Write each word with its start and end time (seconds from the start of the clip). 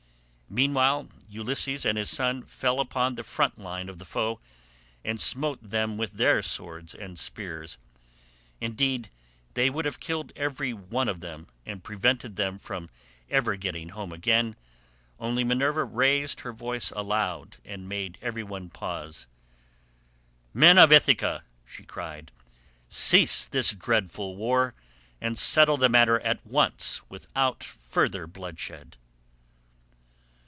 Meantime 0.53 1.07
Ulysses 1.29 1.85
and 1.85 1.97
his 1.97 2.09
son 2.09 2.43
fell 2.43 2.81
upon 2.81 3.15
the 3.15 3.23
front 3.23 3.57
line 3.57 3.87
of 3.87 3.99
the 3.99 4.03
foe 4.03 4.41
and 5.01 5.21
smote 5.21 5.63
them 5.65 5.95
with 5.97 6.11
their 6.15 6.41
swords 6.41 6.93
and 6.93 7.17
spears; 7.17 7.77
indeed, 8.59 9.09
they 9.53 9.69
would 9.69 9.85
have 9.85 10.01
killed 10.01 10.33
every 10.35 10.73
one 10.73 11.07
of 11.07 11.21
them, 11.21 11.47
and 11.65 11.85
prevented 11.85 12.35
them 12.35 12.59
from 12.59 12.89
ever 13.29 13.55
getting 13.55 13.87
home 13.87 14.11
again, 14.11 14.57
only 15.21 15.45
Minerva 15.45 15.85
raised 15.85 16.41
her 16.41 16.51
voice 16.51 16.91
aloud, 16.97 17.55
and 17.63 17.87
made 17.87 18.17
every 18.21 18.43
one 18.43 18.69
pause. 18.69 19.27
"Men 20.53 20.77
of 20.77 20.91
Ithaca," 20.91 21.45
she 21.65 21.83
cried, 21.83 22.29
"cease 22.89 23.45
this 23.45 23.71
dreadful 23.73 24.35
war, 24.35 24.73
and 25.21 25.39
settle 25.39 25.77
the 25.77 25.87
matter 25.87 26.19
at 26.19 26.45
once 26.45 26.99
without 27.09 27.63
further 27.63 28.27
bloodshed." 28.27 28.97